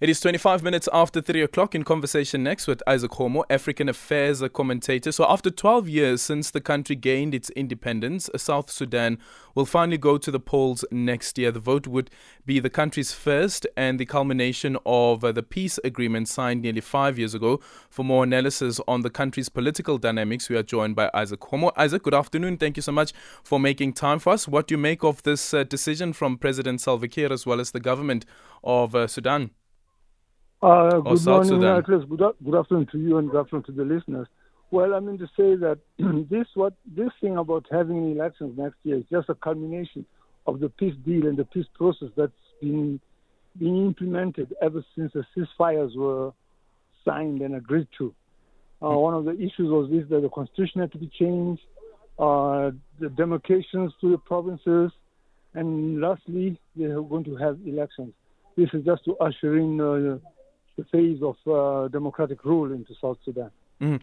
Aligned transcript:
It 0.00 0.08
is 0.08 0.20
25 0.20 0.62
minutes 0.62 0.88
after 0.92 1.20
3 1.20 1.42
o'clock 1.42 1.74
in 1.74 1.82
conversation 1.82 2.44
next 2.44 2.68
with 2.68 2.80
Izak 2.86 3.08
Khomo, 3.08 3.42
African 3.50 3.88
affairs 3.88 4.40
commentator. 4.54 5.10
So, 5.10 5.26
after 5.28 5.50
12 5.50 5.88
years 5.88 6.22
since 6.22 6.52
the 6.52 6.60
country 6.60 6.94
gained 6.94 7.34
its 7.34 7.50
independence, 7.50 8.30
South 8.36 8.70
Sudan 8.70 9.18
will 9.56 9.66
finally 9.66 9.98
go 9.98 10.16
to 10.16 10.30
the 10.30 10.38
polls 10.38 10.84
next 10.92 11.36
year. 11.36 11.50
The 11.50 11.58
vote 11.58 11.88
would 11.88 12.10
be 12.46 12.60
the 12.60 12.70
country's 12.70 13.10
first 13.10 13.66
and 13.76 13.98
the 13.98 14.06
culmination 14.06 14.76
of 14.86 15.24
uh, 15.24 15.32
the 15.32 15.42
peace 15.42 15.80
agreement 15.82 16.28
signed 16.28 16.62
nearly 16.62 16.80
five 16.80 17.18
years 17.18 17.34
ago. 17.34 17.58
For 17.90 18.04
more 18.04 18.22
analysis 18.22 18.80
on 18.86 19.00
the 19.00 19.10
country's 19.10 19.48
political 19.48 19.98
dynamics, 19.98 20.48
we 20.48 20.56
are 20.56 20.62
joined 20.62 20.94
by 20.94 21.10
Izak 21.12 21.38
Khomo. 21.38 21.74
Izak, 21.74 22.02
good 22.02 22.14
afternoon. 22.14 22.56
Thank 22.56 22.76
you 22.76 22.82
so 22.82 22.92
much 22.92 23.12
for 23.42 23.58
making 23.58 23.94
time 23.94 24.20
for 24.20 24.32
us. 24.32 24.46
What 24.46 24.68
do 24.68 24.74
you 24.74 24.78
make 24.78 25.02
of 25.02 25.24
this 25.24 25.52
uh, 25.52 25.64
decision 25.64 26.12
from 26.12 26.38
President 26.38 26.80
Salva 26.80 27.08
Kiir 27.08 27.32
as 27.32 27.46
well 27.46 27.58
as 27.58 27.72
the 27.72 27.80
government 27.80 28.24
of 28.62 28.94
uh, 28.94 29.08
Sudan? 29.08 29.50
Uh, 30.60 30.98
good 30.98 31.24
morning, 31.24 31.62
Atlas. 31.62 32.04
Good, 32.08 32.20
good 32.44 32.58
afternoon 32.58 32.88
to 32.90 32.98
you 32.98 33.18
and 33.18 33.30
good 33.30 33.40
afternoon 33.40 33.62
to 33.64 33.72
the 33.72 33.84
listeners. 33.84 34.26
Well, 34.72 34.92
I 34.92 34.98
mean 34.98 35.16
to 35.18 35.26
say 35.36 35.54
that 35.54 35.78
this 36.28 36.48
what 36.54 36.72
this 36.84 37.10
thing 37.20 37.36
about 37.36 37.66
having 37.70 38.10
elections 38.10 38.58
next 38.58 38.76
year 38.82 38.96
is 38.96 39.04
just 39.08 39.28
a 39.28 39.36
culmination 39.36 40.04
of 40.48 40.58
the 40.58 40.68
peace 40.68 40.96
deal 41.06 41.28
and 41.28 41.36
the 41.36 41.44
peace 41.44 41.66
process 41.74 42.08
that's 42.16 42.32
been 42.60 42.98
being 43.56 43.86
implemented 43.86 44.52
ever 44.60 44.84
since 44.96 45.12
the 45.12 45.24
ceasefires 45.36 45.96
were 45.96 46.32
signed 47.04 47.40
and 47.40 47.54
agreed 47.54 47.86
to. 47.98 48.12
Uh, 48.82 48.98
one 48.98 49.14
of 49.14 49.24
the 49.26 49.34
issues 49.34 49.70
was 49.70 49.88
this 49.92 50.08
that 50.10 50.22
the 50.22 50.28
constitution 50.28 50.80
had 50.80 50.90
to 50.90 50.98
be 50.98 51.10
changed, 51.20 51.62
uh, 52.18 52.72
the 52.98 53.08
demarcations 53.16 53.92
to 54.00 54.10
the 54.10 54.18
provinces, 54.18 54.90
and 55.54 56.00
lastly, 56.00 56.58
they 56.74 56.84
are 56.86 57.00
going 57.02 57.24
to 57.24 57.36
have 57.36 57.58
elections. 57.64 58.12
This 58.56 58.68
is 58.72 58.84
just 58.84 59.04
to 59.04 59.16
usher 59.18 59.56
in 59.56 59.80
uh, 59.80 60.18
the 60.78 60.84
phase 60.84 61.20
of 61.22 61.36
uh, 61.46 61.88
democratic 61.88 62.44
rule 62.44 62.72
into 62.72 62.94
South 63.02 63.18
Sudan. 63.24 63.50
Mm. 63.80 64.00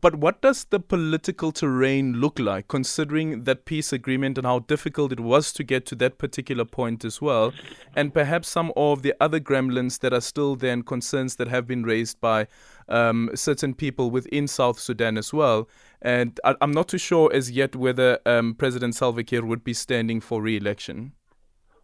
But 0.00 0.14
what 0.16 0.40
does 0.42 0.64
the 0.64 0.78
political 0.78 1.50
terrain 1.50 2.14
look 2.20 2.38
like, 2.38 2.68
considering 2.68 3.44
that 3.44 3.64
peace 3.64 3.92
agreement 3.92 4.38
and 4.38 4.46
how 4.46 4.60
difficult 4.60 5.10
it 5.12 5.18
was 5.18 5.52
to 5.54 5.64
get 5.64 5.86
to 5.86 5.96
that 5.96 6.18
particular 6.18 6.64
point 6.64 7.04
as 7.04 7.20
well, 7.20 7.52
and 7.96 8.14
perhaps 8.14 8.48
some 8.48 8.72
of 8.76 9.02
the 9.02 9.14
other 9.20 9.40
gremlins 9.40 9.98
that 10.00 10.12
are 10.12 10.20
still 10.20 10.54
there 10.54 10.72
and 10.72 10.86
concerns 10.86 11.34
that 11.36 11.48
have 11.48 11.66
been 11.66 11.82
raised 11.82 12.20
by 12.20 12.46
um, 12.88 13.30
certain 13.34 13.74
people 13.74 14.10
within 14.10 14.46
South 14.46 14.78
Sudan 14.78 15.18
as 15.18 15.32
well? 15.32 15.68
And 16.00 16.38
I- 16.44 16.54
am 16.60 16.70
not 16.70 16.88
too 16.88 16.98
sure 16.98 17.28
as 17.34 17.50
yet 17.50 17.74
whether 17.74 18.20
um, 18.24 18.54
President 18.54 18.94
Salva 18.94 19.24
Kiir 19.24 19.44
would 19.44 19.64
be 19.64 19.74
standing 19.74 20.20
for 20.20 20.40
re-election. 20.40 21.12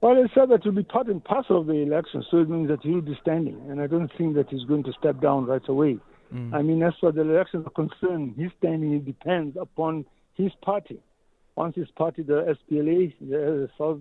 Well, 0.00 0.16
it 0.16 0.30
said 0.34 0.48
that 0.48 0.64
will 0.64 0.72
be 0.72 0.82
part 0.82 1.08
and 1.08 1.22
parcel 1.22 1.60
of 1.60 1.66
the 1.66 1.74
election, 1.74 2.24
so 2.30 2.38
it 2.38 2.48
means 2.48 2.68
that 2.68 2.80
he'll 2.82 3.02
be 3.02 3.18
standing, 3.20 3.60
and 3.68 3.82
I 3.82 3.86
don't 3.86 4.10
think 4.16 4.34
that 4.34 4.48
he's 4.48 4.64
going 4.64 4.84
to 4.84 4.92
step 4.98 5.20
down 5.20 5.44
right 5.44 5.66
away. 5.68 5.98
Mm. 6.32 6.54
I 6.54 6.62
mean, 6.62 6.82
as 6.82 6.94
far 7.00 7.10
as 7.10 7.16
the 7.16 7.22
elections 7.22 7.66
are 7.66 7.70
concerned, 7.70 8.34
his 8.38 8.50
standing 8.58 8.98
depends 9.02 9.58
upon 9.60 10.06
his 10.34 10.52
party. 10.62 11.00
Once 11.54 11.76
his 11.76 11.90
party, 11.90 12.22
the 12.22 12.56
SPLA, 12.70 13.12
the 13.20 13.68
South 13.76 14.00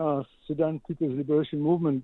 uh, 0.00 0.22
Sudan 0.48 0.80
People's 0.88 1.16
Liberation 1.16 1.60
Movement, 1.60 2.02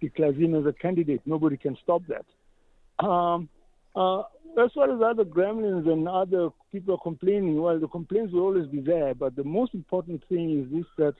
declares 0.00 0.36
him 0.36 0.54
as 0.54 0.66
a 0.66 0.72
candidate, 0.72 1.22
nobody 1.24 1.56
can 1.56 1.78
stop 1.82 2.02
that. 2.08 3.06
Um, 3.06 3.48
uh, 3.96 4.20
as 4.62 4.70
far 4.74 4.92
as 4.92 5.00
other 5.00 5.24
gremlins 5.24 5.90
and 5.90 6.06
other 6.08 6.50
people 6.70 6.94
are 6.94 7.02
complaining, 7.02 7.60
well, 7.62 7.78
the 7.78 7.88
complaints 7.88 8.34
will 8.34 8.42
always 8.42 8.66
be 8.66 8.80
there, 8.80 9.14
but 9.14 9.34
the 9.34 9.44
most 9.44 9.72
important 9.72 10.22
thing 10.28 10.60
is 10.60 10.70
this 10.70 10.86
that 10.98 11.14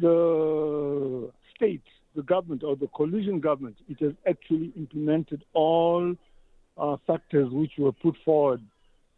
the 0.00 1.30
state, 1.54 1.82
the 2.14 2.22
government, 2.22 2.62
or 2.62 2.76
the 2.76 2.88
coalition 2.88 3.40
government, 3.40 3.76
it 3.88 4.00
has 4.00 4.12
actually 4.28 4.72
implemented 4.76 5.44
all 5.52 6.14
uh, 6.78 6.96
factors 7.06 7.48
which 7.50 7.72
were 7.78 7.92
put 7.92 8.16
forward 8.24 8.60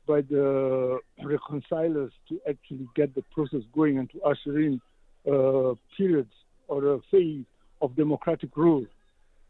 by 0.06 0.20
the 0.22 0.98
reconcilers 1.22 2.10
to 2.28 2.40
actually 2.48 2.88
get 2.96 3.14
the 3.14 3.22
process 3.32 3.60
going 3.74 3.98
and 3.98 4.10
to 4.10 4.20
usher 4.22 4.58
in 4.58 4.80
uh, 5.30 5.74
periods 5.96 6.32
or 6.68 6.94
a 6.94 6.98
phase 7.10 7.44
of 7.80 7.94
democratic 7.96 8.56
rule. 8.56 8.84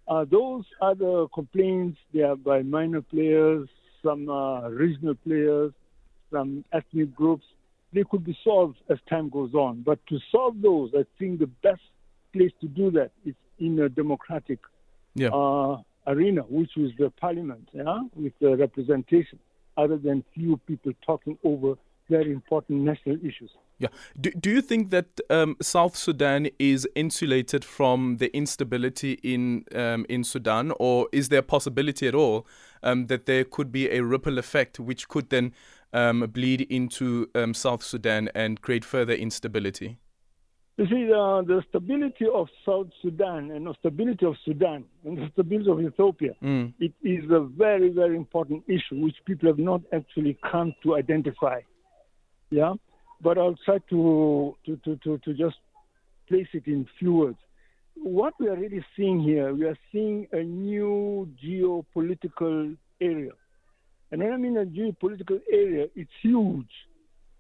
Uh, 0.08 0.24
those 0.30 0.64
other 0.80 1.26
complaints, 1.32 1.98
they 2.12 2.20
are 2.20 2.36
by 2.36 2.62
minor 2.62 3.00
players, 3.00 3.68
some 4.04 4.28
uh, 4.28 4.68
regional 4.68 5.14
players, 5.14 5.72
some 6.30 6.64
ethnic 6.72 7.14
groups 7.14 7.44
they 7.92 8.04
could 8.04 8.24
be 8.24 8.36
solved 8.42 8.78
as 8.88 8.98
time 9.08 9.28
goes 9.28 9.54
on. 9.54 9.82
But 9.82 9.98
to 10.08 10.18
solve 10.30 10.60
those, 10.60 10.90
I 10.96 11.04
think 11.18 11.38
the 11.38 11.50
best 11.62 11.82
place 12.32 12.52
to 12.60 12.68
do 12.68 12.90
that 12.92 13.10
is 13.24 13.34
in 13.58 13.78
a 13.78 13.88
democratic 13.88 14.58
yeah. 15.14 15.28
uh, 15.28 15.78
arena, 16.06 16.42
which 16.42 16.76
is 16.76 16.90
the 16.98 17.10
parliament, 17.10 17.68
yeah, 17.72 18.00
with 18.16 18.32
the 18.40 18.56
representation, 18.56 19.38
other 19.76 19.96
than 19.96 20.24
few 20.34 20.56
people 20.66 20.92
talking 21.04 21.38
over 21.44 21.74
very 22.08 22.32
important 22.32 22.80
national 22.80 23.16
issues. 23.16 23.50
Yeah. 23.78 23.88
Do, 24.20 24.30
do 24.30 24.50
you 24.50 24.60
think 24.60 24.90
that 24.90 25.20
um, 25.28 25.56
South 25.60 25.96
Sudan 25.96 26.48
is 26.58 26.86
insulated 26.94 27.64
from 27.64 28.18
the 28.18 28.34
instability 28.36 29.14
in 29.22 29.64
um, 29.74 30.06
in 30.08 30.22
Sudan, 30.24 30.72
or 30.78 31.08
is 31.12 31.30
there 31.30 31.40
a 31.40 31.42
possibility 31.42 32.06
at 32.06 32.14
all 32.14 32.46
um, 32.82 33.06
that 33.06 33.26
there 33.26 33.44
could 33.44 33.72
be 33.72 33.90
a 33.90 34.02
ripple 34.02 34.38
effect 34.38 34.80
which 34.80 35.08
could 35.08 35.30
then 35.30 35.52
um, 35.92 36.20
bleed 36.32 36.62
into 36.62 37.28
um, 37.34 37.54
South 37.54 37.82
Sudan 37.82 38.30
and 38.34 38.60
create 38.60 38.84
further 38.84 39.14
instability? 39.14 39.98
You 40.78 40.86
see, 40.86 41.04
the, 41.04 41.44
the 41.46 41.62
stability 41.68 42.26
of 42.32 42.48
South 42.64 42.88
Sudan 43.02 43.50
and 43.50 43.66
the 43.66 43.74
stability 43.78 44.24
of 44.24 44.36
Sudan 44.44 44.84
and 45.04 45.18
the 45.18 45.28
stability 45.32 45.70
of 45.70 45.80
Ethiopia, 45.80 46.32
mm. 46.42 46.72
it 46.80 46.92
is 47.02 47.30
a 47.30 47.40
very, 47.40 47.90
very 47.90 48.16
important 48.16 48.64
issue 48.66 48.96
which 49.02 49.16
people 49.26 49.48
have 49.48 49.58
not 49.58 49.82
actually 49.92 50.38
come 50.50 50.74
to 50.82 50.96
identify. 50.96 51.60
Yeah, 52.50 52.74
but 53.20 53.36
I'll 53.36 53.56
try 53.64 53.78
to 53.90 54.56
to, 54.64 54.76
to, 54.84 54.96
to, 54.96 55.18
to 55.18 55.34
just 55.34 55.56
place 56.26 56.48
it 56.54 56.66
in 56.66 56.88
few 56.98 57.12
words. 57.12 57.38
What 57.94 58.34
we 58.40 58.48
are 58.48 58.56
really 58.56 58.84
seeing 58.96 59.20
here, 59.20 59.54
we 59.54 59.64
are 59.66 59.78
seeing 59.92 60.26
a 60.32 60.42
new 60.42 61.28
geopolitical 61.42 62.76
area 63.00 63.32
and 64.12 64.22
when 64.22 64.32
I 64.32 64.36
mean 64.36 64.58
a 64.58 64.66
geopolitical 64.66 65.40
area, 65.50 65.86
it's 65.96 66.10
huge. 66.20 66.68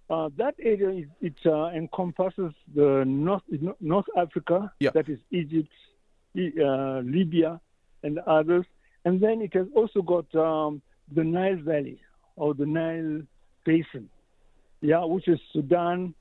Uh, 0.08 0.30
that 0.38 0.54
area 0.58 1.02
is, 1.02 1.06
it 1.20 1.34
uh, 1.46 1.66
encompasses 1.66 2.52
the 2.74 3.04
North 3.06 3.42
North 3.80 4.06
Africa, 4.16 4.72
yeah. 4.80 4.90
that 4.94 5.08
is 5.08 5.18
Egypt, 5.30 5.68
uh, 6.36 7.00
Libya, 7.04 7.60
and 8.02 8.18
others, 8.20 8.64
and 9.04 9.20
then 9.20 9.42
it 9.42 9.54
has 9.54 9.66
also 9.76 10.00
got 10.00 10.34
um, 10.34 10.80
the 11.14 11.22
Nile 11.22 11.56
Valley 11.62 12.00
or 12.36 12.54
the 12.54 12.66
Nile 12.66 13.20
Basin, 13.66 14.08
yeah, 14.80 15.04
which 15.04 15.28
is 15.28 15.38
Sudan, 15.52 16.14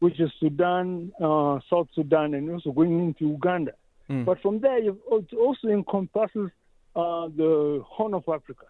which 0.00 0.20
is 0.20 0.30
Sudan, 0.40 1.12
uh, 1.20 1.58
South 1.70 1.88
Sudan, 1.94 2.34
and 2.34 2.50
also 2.50 2.72
going 2.72 2.98
into 3.00 3.32
Uganda. 3.32 3.72
Mm. 4.08 4.24
But 4.24 4.40
from 4.40 4.60
there, 4.60 4.78
it 4.78 4.94
also 5.34 5.68
encompasses 5.68 6.50
uh, 6.96 7.28
the 7.36 7.82
Horn 7.86 8.14
of 8.14 8.24
Africa 8.28 8.66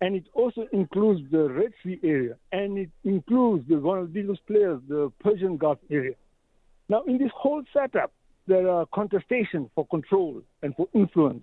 and 0.00 0.14
it 0.14 0.24
also 0.34 0.66
includes 0.72 1.22
the 1.30 1.48
Red 1.48 1.72
Sea 1.82 1.98
area, 2.02 2.36
and 2.52 2.78
it 2.78 2.90
includes 3.04 3.66
the, 3.68 3.76
one 3.76 3.98
of 3.98 4.12
the 4.12 4.20
biggest 4.20 4.46
players, 4.46 4.80
the 4.88 5.10
Persian 5.20 5.56
Gulf 5.56 5.78
area. 5.90 6.14
Now, 6.88 7.02
in 7.04 7.18
this 7.18 7.30
whole 7.34 7.62
setup, 7.72 8.12
there 8.46 8.68
are 8.68 8.86
contestations 8.86 9.70
for 9.74 9.86
control 9.86 10.42
and 10.62 10.76
for 10.76 10.86
influence. 10.94 11.42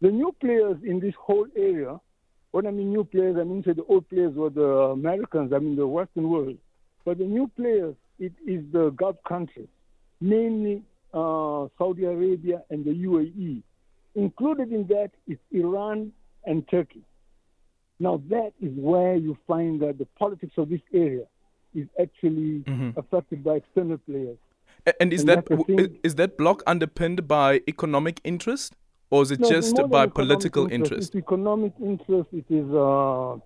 The 0.00 0.08
new 0.08 0.34
players 0.40 0.76
in 0.84 1.00
this 1.00 1.14
whole 1.18 1.46
area, 1.56 1.98
when 2.50 2.66
I 2.66 2.70
mean 2.70 2.90
new 2.90 3.04
players, 3.04 3.36
I 3.40 3.44
mean 3.44 3.62
say 3.64 3.72
the 3.72 3.84
old 3.84 4.08
players 4.08 4.34
were 4.34 4.50
the 4.50 4.66
Americans, 4.92 5.52
I 5.54 5.58
mean 5.58 5.76
the 5.76 5.86
Western 5.86 6.28
world. 6.28 6.58
But 7.04 7.18
the 7.18 7.24
new 7.24 7.50
players, 7.56 7.94
it 8.18 8.32
is 8.46 8.64
the 8.72 8.90
Gulf 8.90 9.16
countries, 9.26 9.68
mainly 10.20 10.82
uh, 11.12 11.66
Saudi 11.78 12.04
Arabia 12.04 12.62
and 12.70 12.84
the 12.84 12.90
UAE. 12.90 13.62
Included 14.14 14.72
in 14.72 14.86
that 14.88 15.10
is 15.26 15.38
Iran 15.50 16.12
and 16.44 16.66
Turkey. 16.68 17.02
Now, 17.98 18.22
that 18.28 18.52
is 18.60 18.72
where 18.76 19.14
you 19.16 19.36
find 19.46 19.80
that 19.80 19.98
the 19.98 20.06
politics 20.18 20.54
of 20.56 20.68
this 20.68 20.80
area 20.92 21.24
is 21.74 21.86
actually 22.00 22.62
mm-hmm. 22.66 22.98
affected 22.98 23.42
by 23.44 23.56
external 23.56 23.98
players. 23.98 24.38
And 25.00 25.12
is 25.12 25.22
and 25.22 25.30
that 25.30 25.98
is 26.04 26.14
that 26.14 26.38
block 26.38 26.62
underpinned 26.66 27.26
by 27.26 27.60
economic 27.66 28.20
interest, 28.22 28.76
or 29.10 29.22
is 29.22 29.32
it 29.32 29.40
no, 29.40 29.48
just 29.48 29.76
by 29.90 30.06
political 30.06 30.64
interest? 30.64 30.92
interest? 30.92 31.08
It's 31.08 31.16
economic 31.16 31.72
interest. 31.82 32.28
It 32.32 32.44
is 32.48 32.66
uh, 32.70 33.36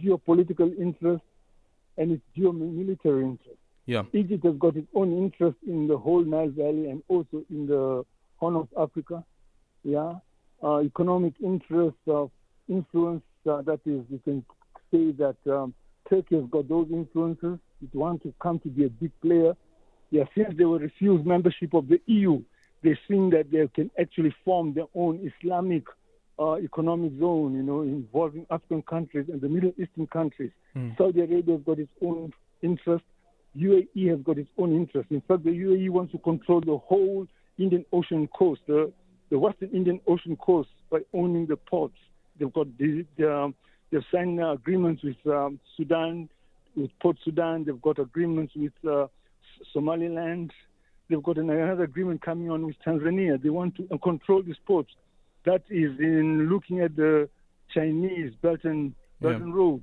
geopolitical 0.00 0.78
interest, 0.78 1.24
and 1.98 2.12
it's 2.12 2.22
geomilitary 2.36 3.24
interest. 3.24 3.58
Yeah. 3.86 4.02
Egypt 4.12 4.44
has 4.44 4.56
got 4.56 4.76
its 4.76 4.88
own 4.94 5.16
interest 5.16 5.56
in 5.66 5.86
the 5.86 5.96
whole 5.96 6.24
Nile 6.24 6.50
Valley 6.50 6.90
and 6.90 7.02
also 7.08 7.44
in 7.50 7.66
the 7.66 8.04
Horn 8.36 8.56
of 8.56 8.68
Africa. 8.78 9.24
Yeah. 9.84 10.14
Uh, 10.62 10.80
economic 10.80 11.34
interest 11.42 11.96
of 12.08 12.30
influence 12.68 13.22
uh, 13.48 13.62
that 13.62 13.80
is, 13.86 14.02
you 14.10 14.20
can 14.24 14.44
say 14.90 15.12
that 15.12 15.36
um, 15.52 15.74
Turkey 16.08 16.36
has 16.36 16.44
got 16.50 16.68
those 16.68 16.88
influences. 16.90 17.58
It 17.82 17.94
wants 17.94 18.24
to 18.24 18.34
come 18.40 18.58
to 18.60 18.68
be 18.68 18.84
a 18.84 18.88
big 18.88 19.12
player. 19.20 19.54
Yeah, 20.10 20.24
since 20.36 20.54
they 20.56 20.64
were 20.64 20.78
refused 20.78 21.26
membership 21.26 21.74
of 21.74 21.88
the 21.88 22.00
EU, 22.06 22.42
they 22.82 22.98
think 23.08 23.32
that 23.32 23.50
they 23.50 23.68
can 23.74 23.90
actually 24.00 24.34
form 24.44 24.74
their 24.74 24.86
own 24.94 25.30
Islamic 25.40 25.84
uh, 26.38 26.56
economic 26.56 27.18
zone, 27.18 27.54
you 27.54 27.62
know, 27.62 27.82
involving 27.82 28.46
African 28.50 28.82
countries 28.82 29.26
and 29.32 29.40
the 29.40 29.48
Middle 29.48 29.72
Eastern 29.78 30.06
countries. 30.06 30.50
Mm. 30.76 30.96
Saudi 30.98 31.20
Arabia 31.20 31.56
has 31.56 31.64
got 31.64 31.78
its 31.78 31.90
own 32.02 32.32
interest. 32.62 33.04
UAE 33.56 34.10
has 34.10 34.20
got 34.20 34.38
its 34.38 34.50
own 34.58 34.74
interest. 34.74 35.10
In 35.10 35.20
fact, 35.22 35.44
the 35.44 35.50
UAE 35.50 35.90
wants 35.90 36.12
to 36.12 36.18
control 36.18 36.60
the 36.60 36.78
whole 36.78 37.26
Indian 37.58 37.84
Ocean 37.92 38.28
coast, 38.28 38.60
the, 38.66 38.92
the 39.30 39.38
Western 39.38 39.70
Indian 39.70 40.00
Ocean 40.06 40.36
coast, 40.36 40.68
by 40.90 40.98
owning 41.12 41.46
the 41.46 41.56
ports. 41.56 41.96
They've 42.38 42.52
got 42.52 42.66
the, 42.78 43.04
the 43.16 43.52
they've 43.90 44.02
signed 44.12 44.42
agreements 44.42 45.02
with 45.02 45.16
um, 45.26 45.58
Sudan, 45.76 46.28
with 46.76 46.90
Port 47.00 47.16
Sudan. 47.24 47.64
They've 47.64 47.80
got 47.80 47.98
agreements 47.98 48.52
with 48.54 48.72
uh, 48.88 49.06
Somaliland. 49.72 50.52
They've 51.08 51.22
got 51.22 51.38
another 51.38 51.84
agreement 51.84 52.22
coming 52.22 52.50
on 52.50 52.66
with 52.66 52.76
Tanzania. 52.86 53.42
They 53.42 53.48
want 53.48 53.76
to 53.76 53.98
control 53.98 54.42
these 54.42 54.56
ports. 54.66 54.90
That 55.44 55.62
is 55.70 55.98
in 55.98 56.48
looking 56.50 56.80
at 56.80 56.96
the 56.96 57.28
Chinese 57.72 58.32
Belt 58.42 58.60
and, 58.64 58.94
Belt 59.20 59.40
yeah. 59.40 59.52
Road 59.52 59.82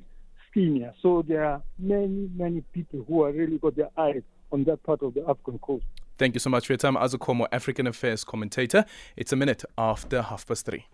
scheme. 0.54 0.90
So 1.02 1.24
there 1.28 1.44
are 1.46 1.62
many, 1.80 2.30
many 2.36 2.62
people 2.74 3.04
who 3.08 3.24
are 3.24 3.32
really 3.32 3.58
got 3.58 3.76
their 3.76 3.90
eyes 3.98 4.22
on 4.52 4.64
that 4.66 4.84
part 4.84 5.02
of 5.02 5.14
the 5.16 5.22
African 5.22 5.60
coast. 5.60 5.86
Thank 6.18 6.36
you 6.36 6.40
so 6.40 6.50
much 6.50 6.68
for 6.68 6.74
your 6.74 6.78
time, 6.78 6.96
Izak 6.96 7.20
Khomo, 7.20 7.48
African 7.52 7.88
Affairs 7.88 8.24
commentator. 8.24 8.86
It's 9.18 9.34
a 9.34 9.36
minute 9.36 9.64
after 9.78 10.22
half 10.22 10.46
past 10.46 10.66
three. 10.66 10.86